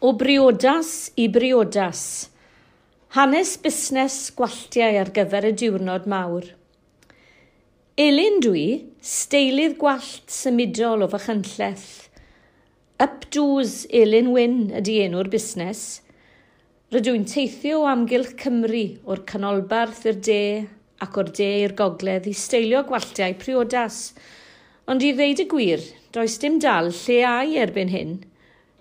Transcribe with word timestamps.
O 0.00 0.12
briodas 0.14 1.10
i 1.18 1.24
briodas. 1.26 2.30
Hanes 3.16 3.56
busnes 3.58 4.18
gwalltiau 4.38 4.94
ar 5.00 5.08
gyfer 5.16 5.48
y 5.48 5.50
diwrnod 5.58 6.06
mawr. 6.06 6.44
Elin 7.98 8.38
dwi, 8.44 8.62
steilydd 9.02 9.74
gwallt 9.80 10.30
symudol 10.30 11.02
o 11.02 11.08
fychynlleth. 11.16 11.88
Updoos 13.02 13.74
Elin 13.90 14.30
Wyn 14.36 14.56
ydi 14.78 15.00
enw'r 15.08 15.32
busnes. 15.34 15.82
Rydw 16.94 17.18
i'n 17.18 17.26
teithio 17.34 17.82
o 17.82 17.90
amgylch 17.90 18.36
Cymru 18.38 18.86
o'r 19.02 19.26
canolbarth 19.26 20.06
i'r 20.06 20.22
de 20.30 20.40
ac 21.02 21.18
o'r 21.18 21.34
de 21.42 21.52
i'r 21.64 21.74
gogledd 21.82 22.30
i 22.30 22.38
steilio 22.38 22.86
gwalltiau 22.86 23.34
priodas. 23.42 24.12
Ond 24.86 25.02
i 25.02 25.10
ddeud 25.10 25.42
y 25.42 25.50
gwir, 25.50 25.82
does 26.14 26.38
dim 26.38 26.62
dal 26.62 26.94
lle 26.94 27.22
ai 27.34 27.58
erbyn 27.66 27.96
hyn– 27.98 28.18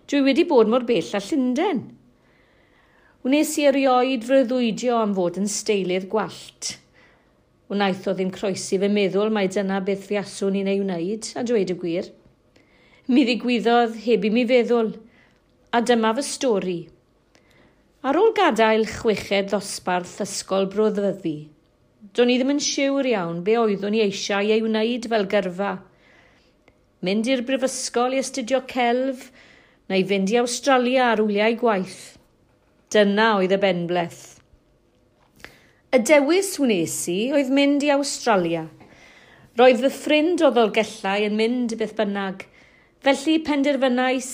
Dwi 0.08 0.22
wedi 0.24 0.46
bod 0.48 0.70
mor 0.72 0.86
bell 0.88 1.16
a 1.18 1.20
Llundain. 1.20 1.82
Wnes 3.28 3.50
i 3.60 3.66
erioed 3.68 4.24
fy 4.24 4.92
am 4.96 5.16
fod 5.18 5.40
yn 5.42 5.50
steilydd 5.52 6.06
gwallt. 6.14 6.78
Wnaeth 7.68 8.06
o 8.08 8.14
ddim 8.16 8.30
croesi 8.32 8.78
fy 8.80 8.88
meddwl 8.88 9.34
mai 9.36 9.50
dyna 9.52 9.82
beth 9.84 10.06
fi 10.08 10.16
aswn 10.22 10.56
i'n 10.56 10.70
ei 10.72 10.80
wneud, 10.80 11.28
a 11.36 11.44
dweud 11.44 11.74
y 11.74 11.76
gwir. 11.82 12.08
Mi 13.12 13.26
ddigwyddodd 13.28 13.98
heb 14.06 14.24
i 14.24 14.32
mi 14.32 14.46
feddwl, 14.48 14.94
a 15.76 15.82
dyma 15.84 16.14
fy 16.16 16.24
stori. 16.24 16.78
Ar 18.08 18.16
ôl 18.16 18.32
gadael 18.38 18.88
chweched 18.88 19.52
ddosbarth 19.52 20.22
ysgol 20.24 20.70
broddfyddi, 20.72 21.36
do'n 22.16 22.32
i 22.32 22.38
ddim 22.40 22.54
yn 22.56 22.64
siwr 22.64 23.12
iawn 23.12 23.44
be 23.44 23.58
oeddwn 23.60 24.00
i 24.00 24.06
eisiau 24.06 24.56
ei 24.56 24.64
wneud 24.64 25.10
fel 25.12 25.28
gyrfa. 25.36 25.74
Mynd 27.04 27.28
i'r 27.28 27.44
brifysgol 27.52 28.16
i 28.16 28.24
astudio 28.24 28.64
celf, 28.72 29.28
neu 29.92 30.04
fynd 30.08 30.32
i 30.34 30.40
Australia 30.42 31.12
ar 31.14 31.22
wyliau 31.24 31.56
gwaith. 31.62 32.02
Dyna 32.92 33.28
oedd 33.40 33.54
y 33.56 33.60
benbleth. 33.62 34.24
Y 35.96 36.02
dewis 36.04 36.54
wnes 36.60 36.96
i 37.12 37.20
oedd 37.36 37.52
mynd 37.56 37.86
i 37.88 37.94
Australia. 37.94 38.66
Roedd 39.58 39.80
fy 39.82 39.92
ffrind 39.94 40.44
o 40.44 40.50
ddolgellau 40.54 41.24
yn 41.30 41.38
mynd 41.40 41.78
beth 41.80 41.96
bynnag, 41.98 42.44
felly 43.02 43.38
penderfynais 43.48 44.32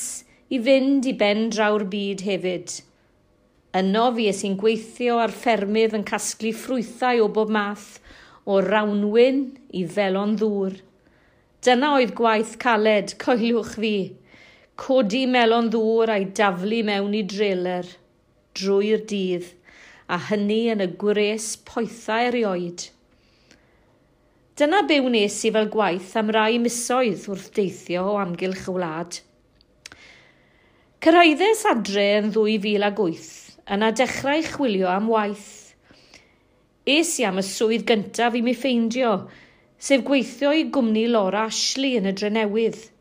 i 0.50 0.60
fynd 0.66 1.06
i 1.08 1.14
ben 1.20 1.46
draw'r 1.54 1.86
byd 1.94 2.26
hefyd. 2.28 2.74
Yno 3.78 4.08
fi 4.18 4.26
es 4.30 4.42
i'n 4.46 4.58
gweithio 4.62 5.20
ar 5.22 5.32
ffermydd 5.34 5.96
yn 5.98 6.04
casglu 6.10 6.52
ffrwythau 6.58 7.24
o 7.24 7.30
bob 7.38 7.54
math, 7.54 8.02
o 8.46 8.58
rawnwyn 8.62 9.46
i 9.74 9.86
felon 9.96 10.36
ddŵr. 10.42 10.82
Dyna 11.64 11.94
oedd 12.00 12.18
gwaith 12.18 12.58
caled 12.62 13.16
coelwch 13.22 13.78
fi 13.80 13.96
codi 14.82 15.28
melon 15.30 15.68
ddŵr 15.70 16.10
a'i 16.10 16.24
daflu 16.38 16.80
mewn 16.86 17.14
i 17.14 17.22
dreler 17.30 17.90
drwy'r 18.58 19.04
dydd, 19.10 19.46
a 20.10 20.18
hynny 20.30 20.64
yn 20.74 20.82
y 20.82 20.88
gwres 21.04 21.52
poethau 21.68 22.30
erioed. 22.30 22.88
Dyna 24.58 24.82
be 24.90 24.98
wnes 25.06 25.38
i 25.48 25.52
fel 25.54 25.70
gwaith 25.76 26.12
am 26.22 26.32
rai 26.34 26.58
misoedd 26.62 27.28
wrth 27.30 27.52
deithio 27.58 28.06
o 28.12 28.18
amgylch 28.22 28.68
y 28.70 28.76
wlad. 28.76 29.20
Cyrhaeddes 31.06 31.64
adre 31.70 32.08
yn 32.22 32.32
2008 32.34 33.30
yna 33.78 33.92
dechrau 34.00 34.46
chwilio 34.48 34.90
am 34.94 35.10
waith. 35.14 35.52
Es 36.98 37.14
i 37.22 37.28
am 37.30 37.38
y 37.42 37.46
swydd 37.46 37.86
gyntaf 37.90 38.38
i 38.38 38.42
mi 38.46 38.58
ffeindio, 38.58 39.14
sef 39.78 40.02
gweithio 40.06 40.54
i 40.54 40.66
gwmni 40.74 41.06
Laura 41.14 41.46
Ashley 41.52 42.02
yn 42.02 42.10
y 42.10 42.16
Drenewydd– 42.18 42.82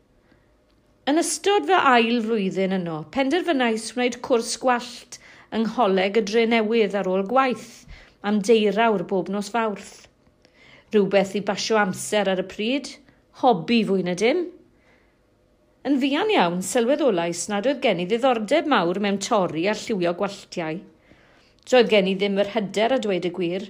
Yn 1.03 1.19
ystod 1.19 1.65
fy 1.67 1.75
ail 1.75 2.21
flwyddyn 2.23 2.73
yno, 2.77 3.01
penderfynais 3.11 3.89
wneud 3.91 4.13
cwrs 4.23 4.53
gwallt 4.61 5.17
yng 5.51 5.65
Ngholeg 5.65 6.15
y 6.15 6.23
Dre 6.29 6.43
Newydd 6.47 6.93
ar 6.95 7.09
ôl 7.11 7.25
gwaith 7.27 7.65
am 8.29 8.37
deirawr 8.47 9.03
bob 9.09 9.31
nos 9.33 9.49
fawrth. 9.51 10.05
Rhywbeth 10.93 11.33
i 11.35 11.41
basio 11.49 11.81
amser 11.81 12.31
ar 12.31 12.39
y 12.39 12.47
pryd, 12.53 12.93
hobi 13.41 13.81
fwy 13.89 14.05
na 14.07 14.15
dim. 14.21 14.45
Yn 15.83 15.99
fuan 15.99 16.31
iawn, 16.37 16.61
sylweddolais 16.63 17.43
nad 17.51 17.67
oedd 17.67 17.83
gen 17.83 17.99
i 17.99 18.07
ddiddordeb 18.07 18.71
mawr 18.71 19.01
mewn 19.03 19.19
torri 19.27 19.67
a 19.67 19.75
lliwio 19.75 20.15
gwalltiau. 20.21 20.79
Doedd 21.67 21.91
gen 21.91 22.07
i 22.07 22.15
ddim 22.15 22.39
yr 22.45 22.53
hyder 22.55 22.95
a 22.95 23.01
dweud 23.03 23.27
y 23.27 23.33
gwir, 23.41 23.67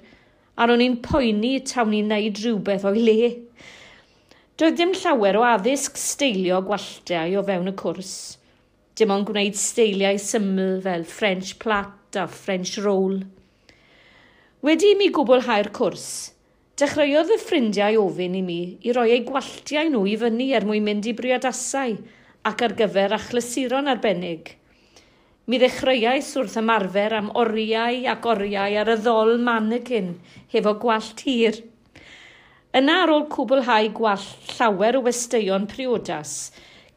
a 0.54 0.70
ro'n 0.70 0.86
i'n 0.86 1.02
poeni 1.10 1.56
tawn 1.66 1.98
i'n 1.98 2.14
neud 2.14 2.46
rhywbeth 2.46 2.86
o'i 2.92 3.08
le. 3.10 3.32
Doedd 4.54 4.76
dim 4.78 4.92
llawer 4.94 5.38
o 5.40 5.44
addysg 5.50 5.96
steilio 5.98 6.60
gwalltiau 6.62 7.40
o 7.40 7.42
fewn 7.48 7.72
y 7.72 7.74
cwrs. 7.80 8.12
Dim 8.94 9.10
ond 9.16 9.26
gwneud 9.26 9.56
steiliau 9.58 10.20
syml 10.22 10.76
fel 10.84 11.06
French 11.10 11.56
plat 11.64 12.20
a 12.22 12.28
French 12.30 12.76
roll. 12.86 13.24
Wedi 14.62 14.92
i 14.94 15.00
mi 15.00 15.08
gwblhau'r 15.16 15.72
cwrs, 15.74 16.06
dechreuodd 16.78 17.34
y 17.34 17.40
ffrindiau 17.42 17.98
ofyn 18.04 18.38
i 18.38 18.44
mi 18.46 18.60
i 18.86 18.94
roi 18.94 19.08
eu 19.16 19.26
gwalltiau 19.32 19.90
nhw 19.90 20.06
i 20.12 20.16
fyny 20.22 20.52
er 20.60 20.70
mwyn 20.70 20.86
mynd 20.86 21.10
i 21.10 21.18
briodasau 21.18 21.98
ac 22.52 22.64
ar 22.70 22.78
gyfer 22.84 23.18
achlysuron 23.18 23.90
arbennig. 23.90 24.54
Mi 25.50 25.58
ddechreuais 25.58 26.30
wrth 26.38 26.62
ymarfer 26.62 27.18
am 27.24 27.34
oriau 27.42 28.04
ac 28.14 28.34
oriau 28.38 28.82
ar 28.86 28.98
y 29.00 29.02
ddol 29.02 29.40
mannequin 29.50 30.20
hefo 30.54 30.78
gwallt 30.86 31.26
hir– 31.26 31.64
Yna 32.74 32.94
ar 33.04 33.12
ôl 33.14 33.28
cwblhau 33.30 33.88
gwall 33.94 34.24
llawer 34.50 34.96
o 34.98 35.04
westeion 35.06 35.68
priodas, 35.70 36.32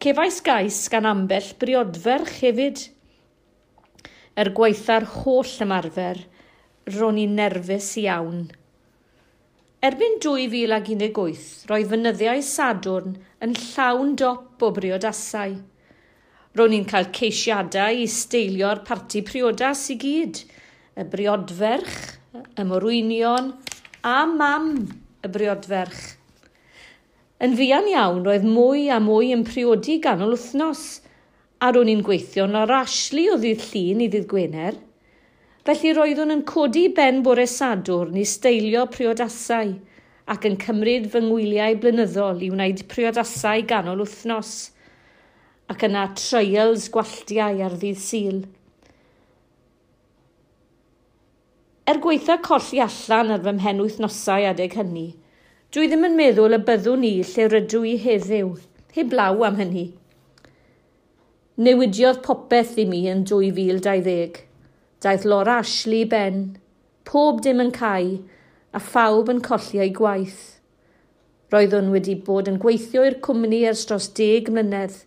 cefais 0.00 0.38
gais 0.46 0.78
gan 0.88 1.04
ambell 1.10 1.50
briodferch 1.60 2.38
hefyd. 2.40 2.80
Er 4.40 4.54
gweitha'r 4.56 5.04
holl 5.18 5.52
ymarfer, 5.66 6.22
ro'n 6.96 7.20
i'n 7.20 7.36
nerfus 7.42 7.90
iawn. 8.00 8.46
Erbyn 9.84 10.16
2018, 10.24 11.46
roedd 11.68 11.92
fynyddiau 11.92 12.40
Sadwrn 12.54 13.20
yn 13.44 13.52
llawn 13.60 14.16
dop 14.16 14.64
o 14.64 14.74
briodasau. 14.80 15.58
Ro'n 16.56 16.80
i'n 16.80 16.88
cael 16.88 17.12
ceisiadau 17.20 18.00
i 18.00 18.08
steilio'r 18.08 18.80
parti 18.88 19.20
priodas 19.28 19.90
i 19.92 20.00
gyd, 20.00 20.46
y 20.96 21.04
briodferch, 21.04 21.98
y 22.32 22.64
morwynion 22.64 23.58
a 24.00 24.22
mam 24.24 25.04
y 25.24 25.30
briodferch. 25.32 26.02
Yn 27.40 27.56
fuan 27.56 27.88
iawn 27.92 28.22
roedd 28.24 28.44
mwy 28.48 28.86
a 28.92 28.98
mwy 29.02 29.32
yn 29.36 29.44
priodi 29.48 29.98
ganol 30.04 30.34
wythnos, 30.36 30.84
a 31.60 31.70
ro'n 31.72 31.88
i'n 31.92 32.04
gweithio 32.04 32.44
yn 32.48 32.56
o'r 32.60 32.72
o 32.76 32.82
ddydd 33.40 33.64
llun 33.70 34.04
i 34.04 34.08
ddydd 34.12 34.28
Gwener. 34.30 34.76
Felly 35.66 35.92
roeddwn 35.96 36.34
yn 36.34 36.44
codi 36.48 36.86
ben 36.94 37.22
bore 37.26 37.46
sadwrn 37.50 38.16
i 38.20 38.24
steilio 38.28 38.84
priodasau 38.92 39.72
ac 40.32 40.44
yn 40.46 40.58
cymryd 40.62 41.08
fy 41.12 41.22
ngwyliau 41.24 41.78
blynyddol 41.82 42.44
i 42.46 42.50
wneud 42.52 42.84
priodasau 42.92 43.64
ganol 43.72 44.04
wythnos 44.04 44.52
ac 45.72 45.82
yna 45.88 46.04
trials 46.18 46.86
gwalltiau 46.94 47.64
ar 47.66 47.74
ddydd 47.80 47.98
syl. 47.98 48.44
Er 51.86 52.00
gweitha 52.02 52.34
colli 52.42 52.80
allan 52.82 53.28
ar 53.30 53.42
fy 53.44 53.52
mhen 53.54 53.84
nosau 54.02 54.44
adeg 54.48 54.72
hynny, 54.74 55.04
dwi 55.70 55.86
ddim 55.86 56.06
yn 56.08 56.16
meddwl 56.18 56.56
y 56.56 56.58
byddwn 56.66 57.04
ni 57.04 57.12
lle 57.28 57.44
rydw 57.52 57.82
i 57.86 57.92
heddiw, 58.02 58.48
heblaw 58.96 59.44
am 59.46 59.60
hynny. 59.60 59.84
Newidiodd 61.62 62.18
popeth 62.24 62.72
i 62.82 62.86
mi 62.90 63.04
yn 63.12 63.22
2020. 63.30 64.40
Daeth 65.04 65.26
Laura 65.30 65.60
Ashley 65.62 66.02
ben, 66.10 66.40
pob 67.06 67.38
dim 67.46 67.62
yn 67.62 67.70
cael 67.76 68.16
a 68.74 68.82
phawb 68.82 69.30
yn 69.30 69.44
colli 69.46 69.84
ei 69.84 69.92
gwaith. 70.00 70.40
Roeddwn 71.54 71.92
wedi 71.94 72.16
bod 72.26 72.50
yn 72.50 72.58
gweithio 72.66 73.04
i'r 73.06 73.20
cwmni 73.28 73.62
ers 73.70 73.84
dros 73.86 74.10
deg 74.18 74.50
mlynedd. 74.50 74.98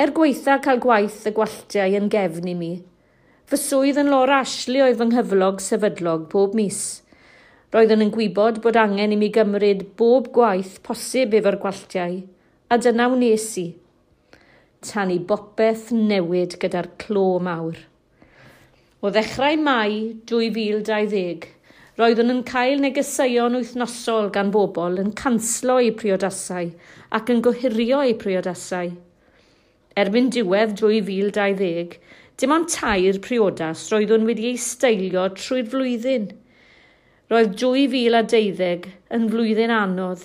Er 0.00 0.16
gweitha 0.16 0.56
cael 0.64 0.80
gwaith 0.80 1.26
y 1.28 1.34
gwalltiau 1.36 2.00
yn 2.00 2.08
gefn 2.16 2.48
i 2.48 2.56
mi, 2.56 2.72
Fy 3.50 3.58
swydd 3.58 3.98
yn 4.00 4.10
lor 4.12 4.30
Ashley 4.32 4.82
oedd 4.84 5.00
fy 5.00 5.06
nghyflog 5.08 5.60
sefydlog 5.60 6.28
bob 6.32 6.54
mis. 6.56 6.82
Roeddwn 7.74 8.04
yn 8.04 8.12
gwybod 8.14 8.60
bod 8.64 8.76
angen 8.78 9.14
i 9.14 9.18
mi 9.18 9.30
gymryd 9.34 9.86
bob 9.98 10.28
gwaith 10.36 10.76
posib 10.86 11.34
efo'r 11.38 11.58
gwalltiau, 11.62 12.18
a 12.72 12.78
dyna 12.78 13.08
wnes 13.12 13.48
i. 13.62 13.66
Tan 14.86 15.10
i 15.14 15.18
bopeth 15.30 15.90
newid 15.96 16.58
gyda'r 16.62 16.90
clo 17.02 17.26
mawr. 17.42 17.80
O 19.02 19.10
ddechrau 19.10 19.58
mai 19.58 20.14
2020, 20.30 21.48
roeddwn 21.98 22.36
yn 22.36 22.42
cael 22.46 22.78
negeseuon 22.84 23.58
wythnosol 23.58 24.30
gan 24.36 24.52
bobl 24.54 25.00
yn 25.02 25.10
canslo 25.18 25.80
eu 25.82 25.96
priodasau 25.98 26.70
ac 27.18 27.32
yn 27.34 27.42
gohirio 27.44 28.04
eu 28.06 28.14
priodasau. 28.20 28.94
Erbyn 29.98 30.30
diwedd 30.32 30.78
2020, 30.78 31.98
Dim 32.40 32.54
ond 32.54 32.70
tair 32.72 33.18
priodas 33.24 33.84
roeddwn 33.92 34.24
wedi 34.28 34.48
ei 34.50 34.60
steilio 34.60 35.26
trwy'r 35.36 35.68
flwyddyn. 35.72 36.30
Roedd 37.32 37.58
2012 37.60 38.88
yn 39.16 39.26
flwyddyn 39.32 39.74
anodd. 39.76 40.24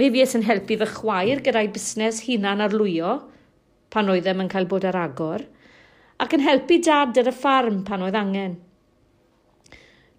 Mi 0.00 0.08
fies 0.14 0.32
yn 0.38 0.46
helpu 0.48 0.78
fy 0.80 0.88
chwaer 0.94 1.42
gyda'i 1.44 1.68
busnes 1.74 2.22
hunan 2.24 2.64
arlwyo, 2.64 3.18
pan 3.92 4.08
oedd 4.08 4.28
em 4.32 4.40
yn 4.46 4.48
cael 4.48 4.68
bod 4.70 4.86
ar 4.88 4.96
agor, 4.96 5.44
ac 6.24 6.32
yn 6.36 6.44
helpu 6.46 6.78
dad 6.86 7.20
ar 7.20 7.28
y 7.28 7.34
ffarm 7.36 7.82
pan 7.84 8.06
oedd 8.06 8.16
angen. 8.16 8.56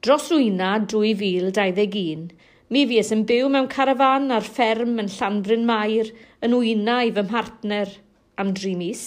Dros 0.05 0.29
wyna 0.33 0.75
2021, 0.93 2.29
mi 2.73 2.85
fies 2.89 3.11
yn 3.13 3.25
byw 3.29 3.49
mewn 3.53 3.69
carafan 3.73 4.29
ar 4.33 4.45
fferm 4.45 5.01
yn 5.01 5.09
Llanbryn 5.13 5.65
Mair 5.65 6.13
yn 6.45 6.55
wyna 6.57 7.01
i 7.07 7.11
fy 7.17 7.25
mhartner 7.33 7.97
am 8.41 8.53
dri 8.57 8.75
mis. 8.77 9.03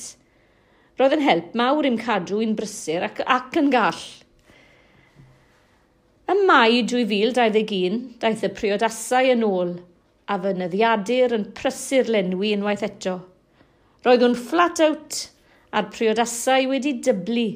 Roedd 1.00 1.16
yn 1.16 1.24
help 1.26 1.54
mawr 1.58 1.86
i'm 1.88 1.96
cadw 1.98 2.36
i'n 2.44 2.52
brysur 2.58 3.02
ac, 3.02 3.18
ac 3.26 3.56
yn 3.58 3.72
gall. 3.72 4.04
Ym 6.30 6.44
mai 6.46 6.84
2021, 6.86 7.96
daeth 8.22 8.44
y 8.46 8.50
priodasau 8.60 9.32
yn 9.32 9.42
ôl 9.42 9.74
a 10.30 10.38
fy 10.44 10.52
nyddiadur 10.60 11.34
yn 11.36 11.48
prysu'r 11.58 12.12
lenwi 12.14 12.54
unwaith 12.54 12.86
eto. 12.86 13.16
Roedd 14.06 14.22
hwn 14.22 14.38
flat 14.38 14.84
out 14.86 15.18
a'r 15.74 15.90
priodasau 15.96 16.70
wedi 16.70 16.94
dyblu. 17.08 17.48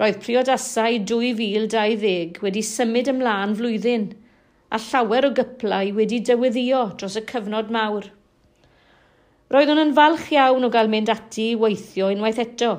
Roedd 0.00 0.22
priodasau 0.24 1.02
2020 1.12 2.40
wedi 2.46 2.64
symud 2.64 3.12
ymlaen 3.12 3.56
flwyddyn 3.60 4.08
a 4.72 4.80
llawer 4.88 5.28
o 5.28 5.36
gyplau 5.36 5.92
wedi 6.00 6.24
dyweddio 6.24 6.86
dros 6.96 7.20
y 7.20 7.28
cyfnod 7.28 7.68
mawr. 7.76 8.08
Roeddwn 9.48 9.80
yn 9.80 9.94
falch 9.96 10.26
iawn 10.34 10.66
o 10.66 10.68
gael 10.72 10.90
mynd 10.92 11.08
ati 11.08 11.54
i 11.54 11.58
weithio 11.60 12.10
unwaith 12.12 12.40
eto. 12.42 12.72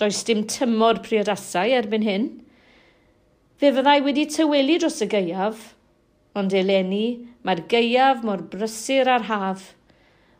Does 0.00 0.22
dim 0.24 0.46
tymor 0.48 1.02
priodasau 1.04 1.74
erbyn 1.76 2.06
hyn. 2.06 2.28
Fe 3.60 3.72
fyddai 3.76 3.98
wedi 4.06 4.24
tywelu 4.32 4.78
dros 4.80 5.02
y 5.04 5.10
geiaf, 5.12 5.74
ond 6.38 6.56
eleni 6.56 7.04
mae'r 7.44 7.66
geiaf 7.68 8.24
mor 8.24 8.46
brysur 8.48 9.12
ar 9.12 9.28
haf. 9.28 9.74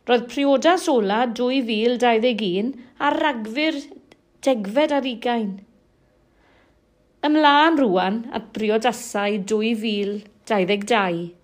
Roedd 0.09 0.25
priodas 0.33 0.89
ola 0.89 1.21
2021 1.37 2.73
ar 2.97 3.21
ragfyr 3.21 3.77
degfed 4.47 4.97
ar 4.97 5.09
ugain. 5.13 5.51
Ymlaen 7.29 7.77
rwan 7.83 8.23
at 8.33 8.49
briodasau 8.55 9.43
2022. 9.53 11.38